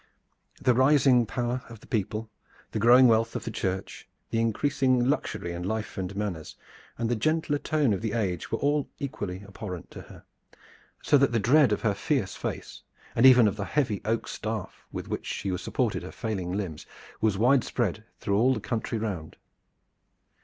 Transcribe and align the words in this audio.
The 0.59 0.73
rising 0.73 1.27
power 1.27 1.61
of 1.69 1.79
the 1.81 1.85
people, 1.85 2.31
the 2.71 2.79
growing 2.79 3.07
wealth 3.07 3.35
of 3.35 3.43
the 3.43 3.51
Church, 3.51 4.09
the 4.31 4.39
increasing 4.39 5.07
luxury 5.07 5.51
in 5.51 5.61
life 5.61 5.95
and 5.95 6.15
manners, 6.15 6.55
and 6.97 7.07
the 7.07 7.15
gentler 7.15 7.59
tone 7.59 7.93
of 7.93 8.01
the 8.01 8.13
age 8.13 8.51
were 8.51 8.57
all 8.57 8.89
equally 8.97 9.43
abhorrent 9.47 9.91
to 9.91 10.01
her, 10.01 10.25
so 11.03 11.19
that 11.19 11.33
the 11.33 11.39
dread 11.39 11.71
of 11.71 11.81
her 11.81 11.93
fierce 11.93 12.35
face, 12.35 12.81
and 13.15 13.27
even 13.27 13.47
of 13.47 13.57
the 13.57 13.65
heavy 13.65 14.01
oak 14.03 14.27
staff 14.27 14.87
with 14.91 15.07
which 15.07 15.27
she 15.27 15.55
supported 15.55 16.01
her 16.01 16.11
failing 16.11 16.51
limbs, 16.51 16.87
was 17.21 17.37
widespread 17.37 18.03
through 18.19 18.39
all 18.39 18.55
the 18.55 18.59
country 18.59 18.97
round. 18.97 19.37